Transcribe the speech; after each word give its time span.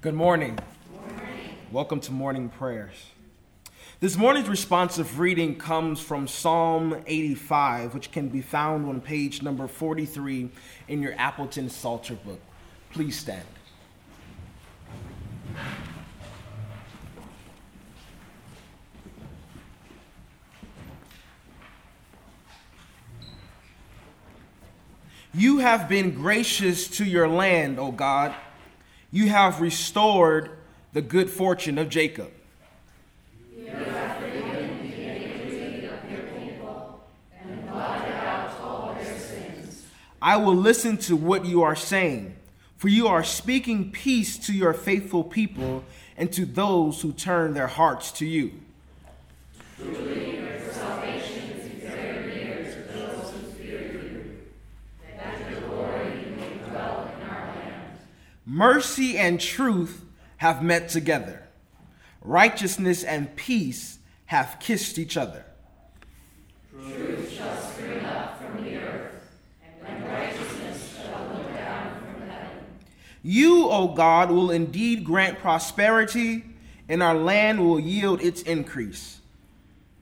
Good 0.00 0.14
morning. 0.14 0.56
Welcome 1.72 1.98
to 2.02 2.12
morning 2.12 2.50
prayers. 2.50 2.94
This 3.98 4.16
morning's 4.16 4.48
responsive 4.48 5.18
reading 5.18 5.58
comes 5.58 5.98
from 5.98 6.28
Psalm 6.28 7.02
85, 7.04 7.94
which 7.94 8.12
can 8.12 8.28
be 8.28 8.40
found 8.40 8.88
on 8.88 9.00
page 9.00 9.42
number 9.42 9.66
43 9.66 10.50
in 10.86 11.02
your 11.02 11.14
Appleton 11.18 11.68
Psalter 11.68 12.14
book. 12.14 12.38
Please 12.92 13.18
stand. 13.18 13.42
You 25.34 25.58
have 25.58 25.88
been 25.88 26.12
gracious 26.12 26.86
to 26.98 27.04
your 27.04 27.26
land, 27.26 27.80
O 27.80 27.90
God. 27.90 28.32
You 29.10 29.28
have 29.28 29.60
restored 29.60 30.50
the 30.92 31.02
good 31.02 31.30
fortune 31.30 31.78
of 31.78 31.88
Jacob. 31.88 32.30
I 40.20 40.36
will 40.36 40.56
listen 40.56 40.96
to 40.98 41.16
what 41.16 41.44
you 41.44 41.62
are 41.62 41.76
saying, 41.76 42.34
for 42.76 42.88
you 42.88 43.06
are 43.06 43.22
speaking 43.22 43.92
peace 43.92 44.36
to 44.46 44.52
your 44.52 44.74
faithful 44.74 45.22
people 45.22 45.84
and 46.16 46.32
to 46.32 46.44
those 46.44 47.00
who 47.02 47.12
turn 47.12 47.54
their 47.54 47.68
hearts 47.68 48.10
to 48.12 48.26
you. 48.26 48.52
Truly. 49.76 50.17
Mercy 58.58 59.16
and 59.16 59.40
truth 59.40 60.04
have 60.38 60.64
met 60.64 60.88
together. 60.88 61.44
Righteousness 62.20 63.04
and 63.04 63.36
peace 63.36 64.00
have 64.26 64.56
kissed 64.58 64.98
each 64.98 65.16
other. 65.16 65.44
Truth 66.72 67.30
shall 67.30 67.56
spring 67.56 68.04
up 68.04 68.42
from 68.42 68.64
the 68.64 68.78
earth, 68.78 69.30
and 69.86 70.04
righteousness 70.04 70.98
shall 71.00 71.36
look 71.36 71.54
down 71.54 72.00
from 72.00 72.28
heaven. 72.28 72.58
You, 73.22 73.68
O 73.68 73.94
God, 73.94 74.32
will 74.32 74.50
indeed 74.50 75.04
grant 75.04 75.38
prosperity, 75.38 76.44
and 76.88 77.00
our 77.00 77.14
land 77.14 77.60
will 77.60 77.78
yield 77.78 78.20
its 78.20 78.42
increase. 78.42 79.20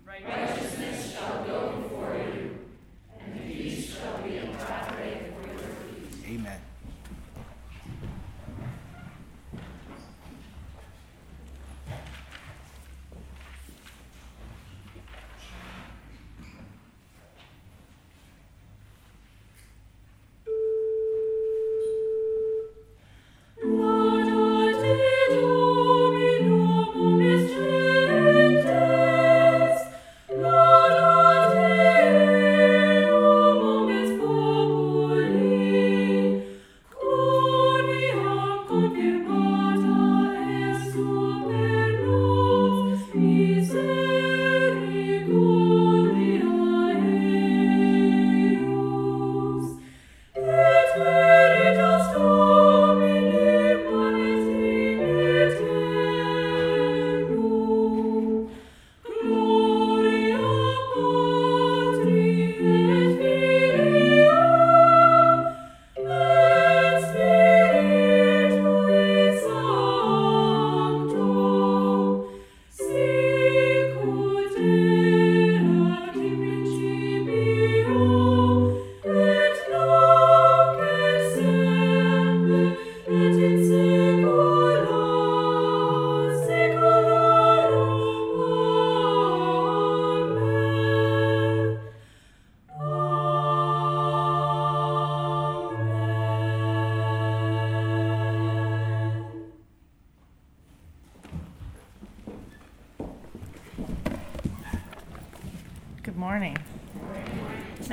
Righteousness 0.06 0.75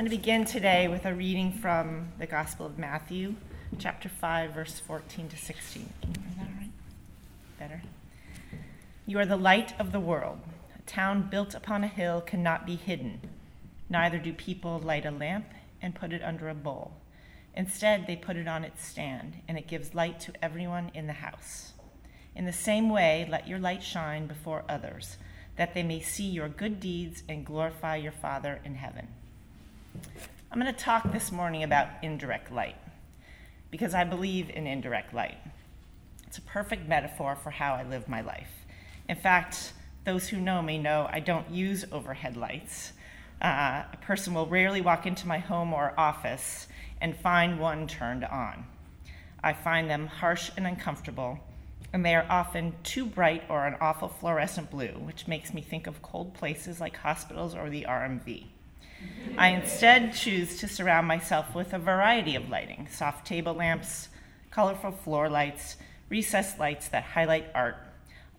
begin 0.08 0.46
today 0.46 0.88
with 0.88 1.04
a 1.04 1.14
reading 1.14 1.52
from 1.52 2.08
the 2.18 2.26
Gospel 2.26 2.64
of 2.64 2.78
Matthew, 2.78 3.34
chapter 3.78 4.08
5, 4.08 4.52
verse 4.52 4.80
14 4.80 5.28
to 5.28 5.36
16. 5.36 5.92
Can 6.00 6.10
you 6.10 6.22
read 6.22 6.38
that 6.38 6.46
all 6.46 6.58
right? 6.58 6.70
Better. 7.58 7.82
You 9.06 9.18
are 9.18 9.26
the 9.26 9.36
light 9.36 9.78
of 9.78 9.92
the 9.92 10.00
world. 10.00 10.38
A 10.74 10.80
town 10.90 11.28
built 11.30 11.54
upon 11.54 11.84
a 11.84 11.86
hill 11.86 12.22
cannot 12.22 12.66
be 12.66 12.76
hidden. 12.76 13.20
Neither 13.90 14.18
do 14.18 14.32
people 14.32 14.78
light 14.78 15.04
a 15.04 15.10
lamp 15.10 15.44
and 15.82 15.94
put 15.94 16.14
it 16.14 16.22
under 16.22 16.48
a 16.48 16.54
bowl. 16.54 16.92
Instead, 17.54 18.06
they 18.06 18.16
put 18.16 18.38
it 18.38 18.48
on 18.48 18.64
its 18.64 18.86
stand, 18.86 19.34
and 19.46 19.58
it 19.58 19.68
gives 19.68 19.94
light 19.94 20.18
to 20.20 20.32
everyone 20.42 20.90
in 20.94 21.06
the 21.06 21.12
house. 21.12 21.74
In 22.34 22.46
the 22.46 22.54
same 22.54 22.88
way, 22.88 23.28
let 23.30 23.46
your 23.46 23.58
light 23.58 23.82
shine 23.82 24.26
before 24.26 24.64
others, 24.66 25.18
that 25.56 25.74
they 25.74 25.82
may 25.82 26.00
see 26.00 26.24
your 26.24 26.48
good 26.48 26.80
deeds 26.80 27.22
and 27.28 27.44
glorify 27.44 27.96
your 27.96 28.12
Father 28.12 28.60
in 28.64 28.74
heaven. 28.74 29.08
I'm 30.50 30.60
going 30.60 30.72
to 30.72 30.78
talk 30.78 31.12
this 31.12 31.32
morning 31.32 31.62
about 31.62 31.88
indirect 32.02 32.52
light 32.52 32.76
because 33.70 33.94
I 33.94 34.04
believe 34.04 34.50
in 34.50 34.66
indirect 34.66 35.12
light. 35.12 35.38
It's 36.26 36.38
a 36.38 36.42
perfect 36.42 36.88
metaphor 36.88 37.36
for 37.36 37.50
how 37.50 37.74
I 37.74 37.84
live 37.84 38.08
my 38.08 38.20
life. 38.20 38.50
In 39.08 39.16
fact, 39.16 39.72
those 40.04 40.28
who 40.28 40.38
know 40.38 40.62
me 40.62 40.78
know 40.78 41.08
I 41.10 41.20
don't 41.20 41.50
use 41.50 41.84
overhead 41.90 42.36
lights. 42.36 42.92
Uh, 43.42 43.82
a 43.92 43.98
person 44.02 44.34
will 44.34 44.46
rarely 44.46 44.80
walk 44.80 45.06
into 45.06 45.26
my 45.26 45.38
home 45.38 45.72
or 45.72 45.92
office 45.98 46.68
and 47.00 47.16
find 47.16 47.58
one 47.58 47.86
turned 47.86 48.24
on. 48.24 48.64
I 49.42 49.52
find 49.52 49.90
them 49.90 50.06
harsh 50.06 50.50
and 50.56 50.66
uncomfortable, 50.66 51.38
and 51.94 52.04
they 52.04 52.16
are 52.16 52.26
often 52.28 52.74
too 52.82 53.06
bright 53.06 53.44
or 53.48 53.64
an 53.64 53.76
awful 53.80 54.08
fluorescent 54.08 54.68
blue, 54.68 54.98
which 55.04 55.28
makes 55.28 55.54
me 55.54 55.60
think 55.62 55.86
of 55.86 56.02
cold 56.02 56.34
places 56.34 56.80
like 56.80 56.96
hospitals 56.96 57.54
or 57.54 57.70
the 57.70 57.86
RMV. 57.88 58.46
I 59.38 59.50
instead 59.50 60.12
choose 60.12 60.58
to 60.58 60.66
surround 60.66 61.06
myself 61.06 61.54
with 61.54 61.72
a 61.72 61.78
variety 61.78 62.34
of 62.34 62.48
lighting 62.48 62.88
soft 62.90 63.24
table 63.28 63.54
lamps, 63.54 64.08
colorful 64.50 64.90
floor 64.90 65.30
lights, 65.30 65.76
recessed 66.08 66.58
lights 66.58 66.88
that 66.88 67.04
highlight 67.04 67.46
art, 67.54 67.76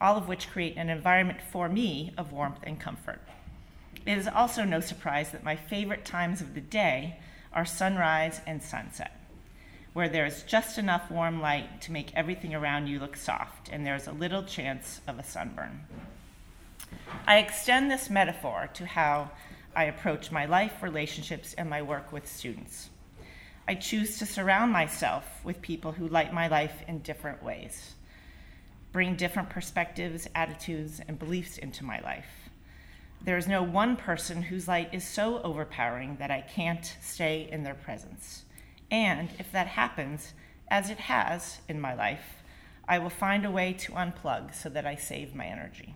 all 0.01 0.17
of 0.17 0.27
which 0.27 0.51
create 0.51 0.75
an 0.75 0.89
environment 0.89 1.39
for 1.39 1.69
me 1.69 2.13
of 2.17 2.33
warmth 2.33 2.59
and 2.63 2.77
comfort. 2.77 3.21
It 4.05 4.17
is 4.17 4.27
also 4.27 4.65
no 4.65 4.81
surprise 4.81 5.31
that 5.31 5.45
my 5.45 5.55
favorite 5.55 6.03
times 6.03 6.41
of 6.41 6.55
the 6.55 6.61
day 6.61 7.19
are 7.53 7.63
sunrise 7.63 8.41
and 8.45 8.61
sunset, 8.61 9.14
where 9.95 10.09
there 10.09 10.25
is 10.25 10.44
just 10.44 10.77
enough 10.77 11.09
warm 11.09 11.39
light 11.39 11.80
to 11.80 11.89
make 11.94 12.13
everything 12.15 12.53
around 12.53 12.86
you 12.86 13.00
look 13.00 13.15
soft 13.15 13.69
and 13.71 13.86
there 13.86 13.95
is 13.95 14.07
a 14.07 14.12
little 14.12 14.44
chance 14.44 15.00
of 15.07 15.18
a 15.18 15.24
sunburn. 15.24 15.80
I 17.25 17.38
extend 17.38 17.89
this 17.89 18.09
metaphor 18.09 18.69
to 18.74 18.86
how 18.86 19.31
I 19.74 19.86
approach 19.86 20.33
my 20.33 20.47
life, 20.47 20.83
relationships, 20.83 21.53
and 21.53 21.69
my 21.69 21.81
work 21.81 22.12
with 22.12 22.27
students. 22.27 22.89
I 23.69 23.75
choose 23.75 24.18
to 24.18 24.25
surround 24.25 24.74
myself 24.74 25.24
with 25.45 25.62
people 25.62 25.94
who 25.94 26.09
light 26.09 26.33
my 26.33 26.50
life 26.50 26.83
in 26.89 27.00
different 27.00 27.41
ways, 27.41 27.94
bring 28.91 29.15
different 29.15 29.50
perspectives, 29.50 30.27
attitudes, 30.36 31.00
and 31.07 31.18
beliefs 31.18 31.57
into 31.57 31.86
my 31.86 32.01
life. 32.01 32.50
There 33.21 33.38
is 33.38 33.48
no 33.48 33.63
one 33.63 33.95
person 33.95 34.41
whose 34.41 34.68
light 34.68 34.89
is 34.94 35.07
so 35.07 35.41
overpowering 35.41 36.18
that 36.18 36.31
I 36.31 36.41
can't 36.41 36.98
stay 37.01 37.48
in 37.50 37.63
their 37.63 37.75
presence. 37.75 38.44
And 38.91 39.29
if 39.39 39.51
that 39.51 39.67
happens, 39.67 40.33
as 40.67 40.89
it 40.89 40.99
has 40.99 41.59
in 41.67 41.79
my 41.79 41.93
life, 41.93 42.43
I 42.87 42.99
will 42.99 43.09
find 43.09 43.45
a 43.45 43.51
way 43.51 43.73
to 43.73 43.93
unplug 43.93 44.53
so 44.53 44.69
that 44.69 44.85
I 44.85 44.95
save 44.95 45.35
my 45.35 45.45
energy. 45.45 45.95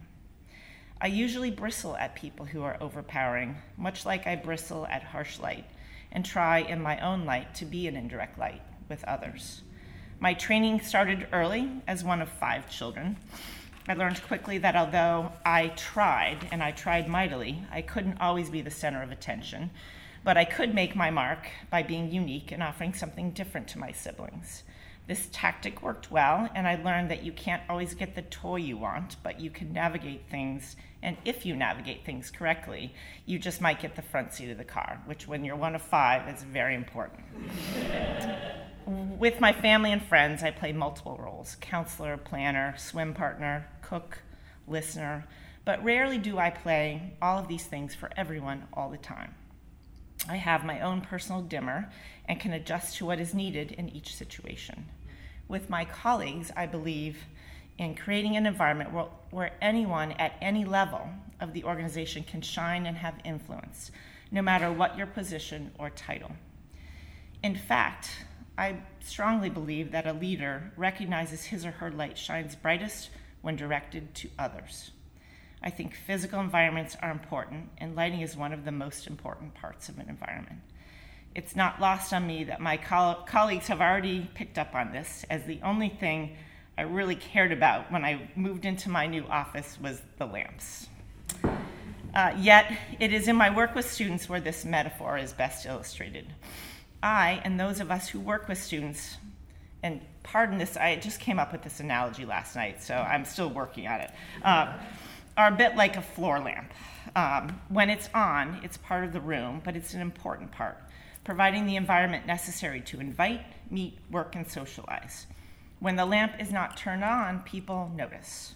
I 1.02 1.08
usually 1.08 1.52
bristle 1.52 1.96
at 1.96 2.16
people 2.16 2.48
who 2.48 2.64
are 2.64 2.78
overpowering, 2.82 3.58
much 3.78 4.06
like 4.06 4.28
I 4.28 4.36
bristle 4.36 4.86
at 4.88 5.04
harsh 5.04 5.40
light, 5.40 5.66
and 6.12 6.26
try 6.26 6.60
in 6.60 6.82
my 6.82 7.00
own 7.00 7.26
light 7.26 7.56
to 7.56 7.66
be 7.66 7.88
an 7.88 7.96
indirect 7.96 8.38
light 8.38 8.62
with 8.90 9.04
others. 9.06 9.62
My 10.20 10.34
training 10.34 10.82
started 10.82 11.28
early 11.32 11.72
as 11.88 12.04
one 12.04 12.22
of 12.22 12.28
five 12.28 12.70
children. 12.70 13.16
I 13.88 13.94
learned 13.94 14.22
quickly 14.24 14.58
that 14.58 14.76
although 14.76 15.32
I 15.46 15.70
tried, 15.70 16.48
and 16.52 16.62
I 16.62 16.72
tried 16.72 17.08
mightily, 17.08 17.64
I 17.72 17.82
couldn't 17.82 18.20
always 18.20 18.50
be 18.50 18.62
the 18.62 18.70
center 18.70 19.02
of 19.02 19.12
attention, 19.12 19.70
but 20.24 20.38
I 20.38 20.46
could 20.46 20.74
make 20.74 20.96
my 20.96 21.10
mark 21.10 21.48
by 21.70 21.84
being 21.84 22.12
unique 22.12 22.52
and 22.52 22.62
offering 22.62 22.94
something 22.94 23.32
different 23.32 23.68
to 23.70 23.80
my 23.80 23.92
siblings. 23.92 24.64
This 25.10 25.28
tactic 25.32 25.82
worked 25.82 26.12
well, 26.12 26.48
and 26.54 26.68
I 26.68 26.76
learned 26.76 27.10
that 27.10 27.24
you 27.24 27.32
can't 27.32 27.64
always 27.68 27.96
get 27.96 28.14
the 28.14 28.22
toy 28.22 28.58
you 28.58 28.78
want, 28.78 29.16
but 29.24 29.40
you 29.40 29.50
can 29.50 29.74
navigate 29.74 30.30
things. 30.30 30.76
And 31.02 31.18
if 31.26 31.48
you 31.48 31.56
navigate 31.56 32.06
things 32.06 32.30
correctly, 32.30 32.94
you 33.26 33.40
just 33.40 33.60
might 33.60 33.82
get 33.82 33.96
the 33.96 34.04
front 34.04 34.34
seat 34.34 34.52
of 34.52 34.60
the 34.60 34.64
car, 34.64 35.02
which, 35.08 35.28
when 35.28 35.44
you're 35.44 35.56
one 35.56 35.74
of 35.74 35.82
five, 35.82 36.32
is 36.32 36.44
very 36.44 36.76
important. 36.76 37.24
With 38.86 39.40
my 39.40 39.52
family 39.52 39.92
and 39.92 40.04
friends, 40.04 40.44
I 40.44 40.52
play 40.52 40.74
multiple 40.74 41.20
roles 41.20 41.58
counselor, 41.60 42.16
planner, 42.16 42.76
swim 42.78 43.16
partner, 43.16 43.68
cook, 43.82 44.20
listener, 44.68 45.26
but 45.66 45.84
rarely 45.84 46.20
do 46.20 46.38
I 46.38 46.52
play 46.52 47.14
all 47.20 47.40
of 47.40 47.48
these 47.48 47.66
things 47.66 47.96
for 47.96 48.12
everyone 48.16 48.68
all 48.74 48.90
the 48.90 48.98
time. 48.98 49.34
I 50.30 50.38
have 50.38 50.64
my 50.64 50.80
own 50.80 51.02
personal 51.02 51.42
dimmer 51.42 51.92
and 52.26 52.40
can 52.40 52.54
adjust 52.54 52.98
to 52.98 53.06
what 53.06 53.20
is 53.20 53.34
needed 53.34 53.72
in 53.74 53.90
each 53.90 54.16
situation 54.16 54.86
with 55.50 55.70
my 55.70 55.84
colleagues, 55.84 56.52
I 56.56 56.68
believe 56.68 57.26
in 57.78 57.96
creating 57.96 58.38
an 58.38 58.46
environment 58.46 58.94
where, 58.94 59.08
where 59.32 59.52
anyone 59.62 60.14
at 60.14 60.36
any 60.42 60.64
level 60.64 61.10
of 61.42 61.54
the 61.54 61.66
organization 61.66 62.24
can 62.24 62.42
shine 62.42 62.86
and 62.86 62.96
have 62.96 63.16
influence, 63.26 63.92
no 64.32 64.42
matter 64.42 64.72
what 64.72 64.98
your 64.98 65.08
position 65.08 65.72
or 65.78 65.90
title. 65.90 66.32
In 67.42 67.56
fact, 67.56 68.26
I 68.58 68.78
strongly 69.02 69.50
believe 69.50 69.92
that 69.92 70.06
a 70.06 70.14
leader 70.14 70.72
recognizes 70.78 71.46
his 71.46 71.66
or 71.66 71.72
her 71.72 71.92
light 71.92 72.18
shines 72.18 72.56
brightest 72.56 73.10
when 73.42 73.56
directed 73.56 74.14
to 74.16 74.30
others. 74.38 74.92
I 75.62 75.70
think 75.70 75.94
physical 75.94 76.40
environments 76.40 76.96
are 77.02 77.12
important, 77.12 77.70
and 77.78 77.96
lighting 77.96 78.22
is 78.22 78.38
one 78.38 78.54
of 78.54 78.66
the 78.66 78.72
most 78.72 79.08
important 79.08 79.54
parts 79.56 79.90
of 79.90 80.00
an 80.00 80.08
environment. 80.08 80.60
It's 81.36 81.56
not 81.56 81.82
lost 81.82 82.14
on 82.14 82.26
me 82.26 82.46
that 82.46 82.62
my 82.62 82.78
coll- 82.78 83.24
colleagues 83.26 83.68
have 83.68 83.82
already 83.82 84.30
picked 84.34 84.58
up 84.58 84.74
on 84.74 84.92
this, 84.92 85.26
as 85.30 85.44
the 85.44 85.60
only 85.64 85.90
thing 85.90 86.38
I 86.78 86.84
really 86.84 87.16
cared 87.16 87.52
about 87.52 87.92
when 87.92 88.06
I 88.06 88.30
moved 88.36 88.66
into 88.66 88.90
my 88.90 89.06
new 89.06 89.26
office 89.26 89.78
was 89.82 90.02
the 90.18 90.26
lamps. 90.26 90.88
Uh, 92.14 92.34
yet, 92.40 92.72
it 93.00 93.14
is 93.14 93.28
in 93.28 93.36
my 93.36 93.54
work 93.54 93.76
with 93.76 93.90
students 93.90 94.28
where 94.28 94.40
this 94.40 94.66
metaphor 94.66 95.18
is 95.18 95.34
best 95.34 95.66
illustrated. 95.66 96.26
I, 97.04 97.42
and 97.44 97.60
those 97.60 97.80
of 97.80 97.92
us 97.92 98.08
who 98.08 98.20
work 98.20 98.48
with 98.48 98.58
students, 98.58 99.18
and 99.84 100.02
pardon 100.24 100.58
this, 100.58 100.76
I 100.76 100.96
just 100.96 101.20
came 101.20 101.38
up 101.38 101.52
with 101.52 101.62
this 101.62 101.80
analogy 101.80 102.26
last 102.26 102.56
night, 102.56 102.82
so 102.82 102.96
I'm 102.96 103.26
still 103.26 103.50
working 103.50 103.88
on 103.88 104.02
it, 104.02 104.12
uh, 104.44 104.74
are 105.40 105.48
a 105.48 105.56
bit 105.56 105.78
like 105.78 105.96
a 105.96 106.02
floor 106.02 106.38
lamp. 106.38 106.74
Um, 107.16 107.62
when 107.70 107.90
it's 107.90 108.10
on, 108.14 108.60
it's 108.62 108.76
part 108.76 109.06
of 109.06 109.14
the 109.14 109.22
room, 109.22 109.62
but 109.64 109.74
it's 109.78 109.94
an 109.94 110.02
important 110.02 110.52
part 110.52 110.78
providing 111.24 111.66
the 111.66 111.76
environment 111.76 112.26
necessary 112.26 112.82
to 112.82 113.00
invite, 113.00 113.46
meet, 113.70 113.98
work, 114.10 114.36
and 114.36 114.50
socialize. 114.50 115.28
When 115.80 115.96
the 115.96 116.06
lamp 116.06 116.34
is 116.40 116.52
not 116.52 116.76
turned 116.76 117.04
on, 117.04 117.42
people 117.42 117.92
notice. 117.96 118.56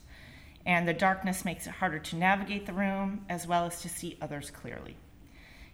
And 0.65 0.87
the 0.87 0.93
darkness 0.93 1.45
makes 1.45 1.67
it 1.67 1.73
harder 1.73 1.99
to 1.99 2.15
navigate 2.15 2.65
the 2.65 2.73
room 2.73 3.25
as 3.29 3.45
well 3.45 3.65
as 3.65 3.81
to 3.83 3.89
see 3.89 4.17
others 4.21 4.49
clearly. 4.49 4.97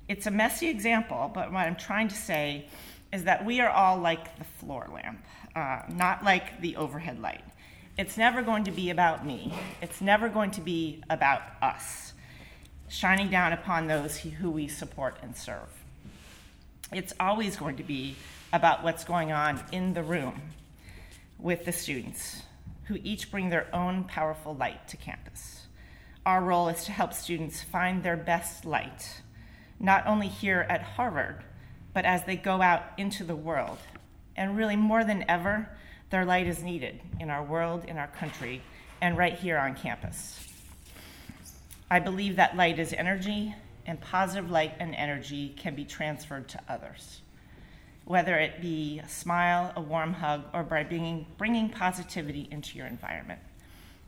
It's 0.08 0.28
a 0.28 0.32
messy 0.32 0.68
example, 0.68 1.32
but 1.34 1.52
what 1.52 1.66
I'm 1.66 1.76
trying 1.76 2.10
to 2.10 2.16
say 2.16 2.68
is 3.14 3.24
that 3.24 3.46
we 3.46 3.62
are 3.62 3.70
all 3.70 3.98
like 3.98 4.38
the 4.38 4.44
floor 4.44 4.88
lamp, 4.94 5.24
uh, 5.56 5.84
not 5.90 6.24
like 6.24 6.60
the 6.62 6.76
overhead 6.76 7.20
light. 7.20 7.44
It's 8.00 8.18
never 8.18 8.42
going 8.42 8.64
to 8.64 8.72
be 8.72 8.90
about 8.90 9.26
me, 9.26 9.54
it's 9.82 10.02
never 10.02 10.28
going 10.28 10.50
to 10.52 10.62
be 10.62 11.04
about 11.08 11.44
us, 11.62 12.14
shining 12.88 13.30
down 13.30 13.54
upon 13.54 13.86
those 13.86 14.18
who 14.18 14.50
we 14.50 14.68
support 14.68 15.18
and 15.22 15.38
serve 15.38 15.70
it's 16.92 17.14
always 17.20 17.56
going 17.56 17.78
to 17.78 17.84
be 17.84 18.16
about 18.52 18.84
what's 18.84 19.04
going 19.04 19.32
on 19.32 19.64
in 19.72 19.94
the 19.94 20.04
room 20.04 20.42
with 21.38 21.66
the 21.66 21.72
students, 21.72 22.42
who 22.86 22.98
each 23.04 23.30
bring 23.30 23.50
their 23.50 23.74
own 23.74 24.04
powerful 24.06 24.56
light 24.56 24.88
to 24.88 24.98
campus. 24.98 25.68
Our 26.26 26.42
role 26.42 26.68
is 26.70 26.84
to 26.86 26.92
help 26.92 27.14
students 27.14 27.62
find 27.62 28.04
their 28.04 28.18
best 28.18 28.66
light, 28.66 29.22
not 29.80 30.08
only 30.08 30.28
here 30.28 30.66
at 30.68 30.82
Harvard, 30.82 31.44
but 31.94 32.06
as 32.06 32.24
they 32.26 32.36
go 32.36 32.62
out 32.62 32.84
into 32.98 33.24
the 33.24 33.36
world. 33.36 33.78
And 34.36 34.58
really, 34.58 34.76
more 34.76 35.04
than 35.04 35.26
ever, 35.30 35.70
their 36.10 36.26
light 36.26 36.48
is 36.48 36.64
needed 36.64 37.00
in 37.20 37.30
our 37.30 37.44
world, 37.44 37.86
in 37.86 37.98
our 37.98 38.08
country, 38.08 38.62
and 39.02 39.18
right 39.18 39.34
here 39.34 39.58
on 39.58 39.76
campus. 39.76 40.46
I 41.92 42.00
believe 42.00 42.36
that 42.36 42.56
light 42.56 42.80
is 42.80 42.94
energy, 42.94 43.56
and 43.86 44.00
positive 44.00 44.52
light 44.52 44.74
and 44.80 44.94
energy 44.96 45.50
can 45.58 45.76
be 45.76 45.86
transferred 45.86 46.48
to 46.50 46.60
others. 46.68 47.22
Whether 48.06 48.38
it 48.38 48.62
be 48.62 49.00
a 49.00 49.08
smile, 49.08 49.74
a 49.76 49.82
warm 49.82 50.14
hug, 50.14 50.44
or 50.54 50.64
by 50.64 50.84
bringing, 50.84 51.26
bringing 51.38 51.70
positivity 51.70 52.48
into 52.52 52.78
your 52.78 52.88
environment. 52.88 53.40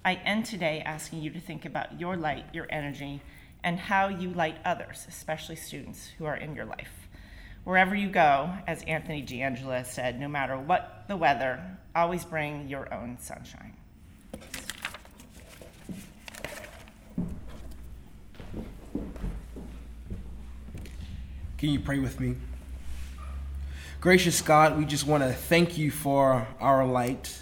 I 0.04 0.16
end 0.16 0.46
today 0.46 0.82
asking 0.84 1.22
you 1.22 1.30
to 1.32 1.40
think 1.40 1.66
about 1.66 2.00
your 2.00 2.18
light, 2.18 2.46
your 2.54 2.68
energy, 2.70 3.22
and 3.64 3.80
how 3.80 4.08
you 4.08 4.30
light 4.32 4.58
others, 4.66 5.06
especially 5.08 5.56
students 5.56 6.10
who 6.18 6.26
are 6.26 6.36
in 6.36 6.56
your 6.56 6.66
life. 6.66 7.01
Wherever 7.64 7.96
you 7.96 8.10
go, 8.10 8.52
as 8.66 8.82
Anthony 8.84 9.22
D'Angelo 9.22 9.84
said, 9.84 10.20
no 10.20 10.28
matter 10.28 10.58
what 10.58 11.06
the 11.08 11.16
weather, 11.16 11.62
always 11.96 12.26
bring 12.26 12.68
your 12.68 12.92
own 12.94 13.18
sunshine. 13.20 13.74
Can 21.60 21.70
you 21.70 21.80
pray 21.80 22.00
with 22.00 22.20
me? 22.20 22.36
Gracious 24.00 24.42
God, 24.42 24.80
we 24.80 24.86
just 24.86 25.06
want 25.06 25.22
to 25.22 25.32
thank 25.32 25.78
you 25.78 25.92
for 25.92 26.48
our 26.60 26.84
light. 26.84 27.40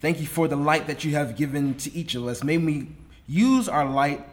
Thank 0.00 0.18
you 0.18 0.26
for 0.26 0.48
the 0.48 0.56
light 0.56 0.88
that 0.88 1.04
you 1.04 1.12
have 1.12 1.36
given 1.36 1.74
to 1.76 1.94
each 1.94 2.16
of 2.16 2.26
us. 2.26 2.42
May 2.42 2.58
we 2.58 2.88
use 3.28 3.68
our 3.68 3.88
light 3.88 4.26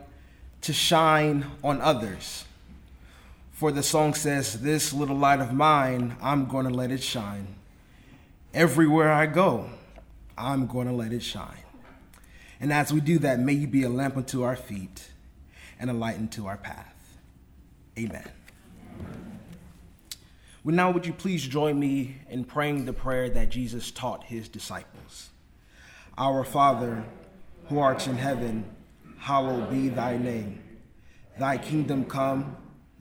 to 0.62 0.74
shine 0.74 1.45
on 1.63 1.81
others. 1.81 2.45
For 3.63 3.72
the 3.72 3.82
song 3.82 4.13
says, 4.13 4.60
This 4.60 4.91
little 4.91 5.15
light 5.15 5.39
of 5.39 5.53
mine, 5.53 6.17
I'm 6.22 6.48
going 6.48 6.65
to 6.67 6.74
let 6.74 6.91
it 6.91 7.01
shine. 7.01 7.48
Everywhere 8.53 9.10
I 9.10 9.25
go, 9.25 9.70
I'm 10.38 10.67
going 10.67 10.88
to 10.88 10.93
let 10.93 11.13
it 11.13 11.24
shine. 11.24 11.63
And 12.60 12.74
as 12.74 12.91
we 12.91 13.00
do 13.00 13.20
that, 13.20 13.39
may 13.39 13.53
you 13.53 13.67
be 13.67 13.84
a 13.84 13.89
lamp 13.89 14.17
unto 14.17 14.43
our 14.43 14.58
feet 14.58 15.08
and 15.79 15.89
a 15.89 15.93
light 15.93 16.17
unto 16.17 16.46
our 16.46 16.58
path. 16.58 17.17
Amen. 17.98 18.29
Well, 20.65 20.75
now, 20.75 20.91
would 20.91 21.05
you 21.05 21.13
please 21.13 21.48
join 21.48 21.79
me 21.79 22.17
in 22.29 22.43
praying 22.43 22.84
the 22.84 22.91
prayer 22.91 23.29
that 23.29 23.50
Jesus 23.50 23.91
taught 23.91 24.25
his 24.25 24.50
disciples? 24.50 25.29
Our 26.17 26.43
Father, 26.43 27.05
who 27.70 27.79
art 27.79 28.08
in 28.08 28.17
heaven, 28.17 28.65
hallowed 29.20 29.70
be 29.70 29.88
thy 29.88 30.17
name. 30.17 30.62
Thy 31.39 31.58
kingdom 31.58 32.03
come, 32.03 32.58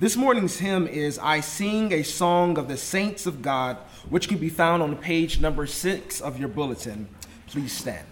This 0.00 0.16
morning's 0.16 0.58
hymn 0.58 0.86
is 0.86 1.18
I 1.18 1.40
Sing 1.40 1.92
a 1.92 2.02
Song 2.02 2.56
of 2.56 2.66
the 2.66 2.76
Saints 2.76 3.26
of 3.26 3.42
God, 3.42 3.76
which 4.08 4.26
can 4.26 4.38
be 4.38 4.48
found 4.48 4.82
on 4.82 4.96
page 4.96 5.40
number 5.40 5.66
six 5.66 6.20
of 6.20 6.40
your 6.40 6.48
bulletin. 6.48 7.08
Please 7.46 7.72
stand. 7.72 8.06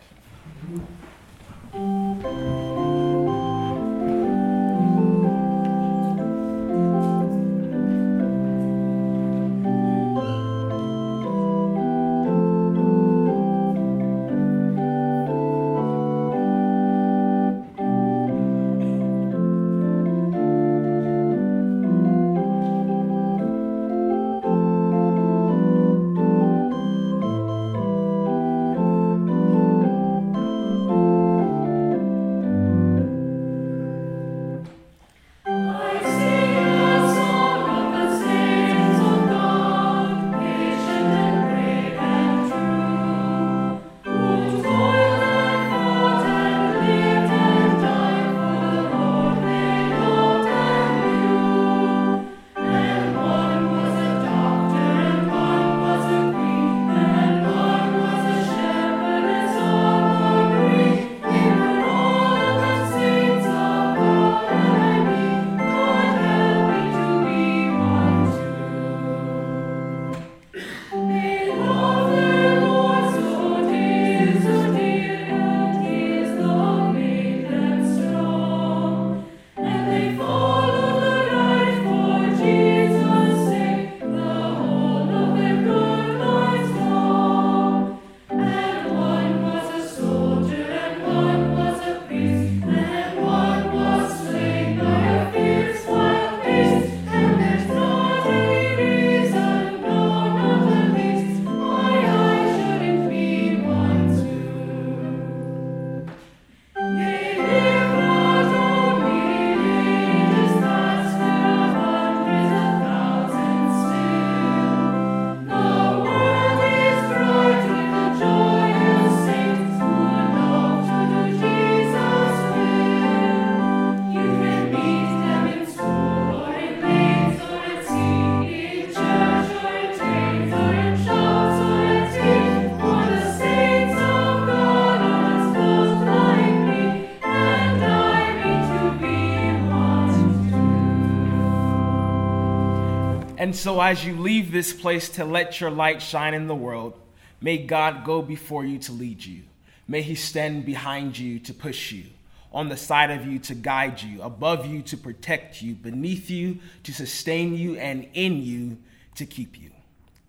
And 143.41 143.57
so, 143.57 143.81
as 143.81 144.05
you 144.05 144.21
leave 144.21 144.53
this 144.53 144.75
place 144.75 145.09
to 145.13 145.25
let 145.25 145.63
your 145.63 145.71
light 145.71 146.03
shine 146.03 146.35
in 146.35 146.47
the 146.47 146.55
world, 146.55 146.93
may 147.41 147.57
God 147.57 148.05
go 148.05 148.21
before 148.21 148.67
you 148.67 148.79
to 148.81 148.93
lead 148.93 149.25
you. 149.25 149.45
May 149.89 150.03
He 150.03 150.15
stand 150.15 150.67
behind 150.67 151.19
you 151.19 151.39
to 151.39 151.55
push 151.55 151.91
you, 151.91 152.05
on 152.53 152.69
the 152.69 152.77
side 152.77 153.11
of 153.11 153.25
you 153.25 153.39
to 153.39 153.55
guide 153.55 154.03
you, 154.03 154.21
above 154.21 154.67
you 154.67 154.83
to 154.83 154.97
protect 154.99 155.63
you, 155.63 155.75
beneath 155.75 156.29
you 156.29 156.59
to 156.83 156.93
sustain 156.93 157.55
you, 157.55 157.77
and 157.77 158.07
in 158.13 158.43
you 158.43 158.77
to 159.15 159.25
keep 159.25 159.59
you. 159.59 159.71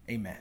Amen. 0.10 0.38